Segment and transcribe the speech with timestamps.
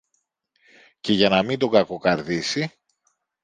[0.99, 2.71] Και για να μην τον κακοκαρδίσει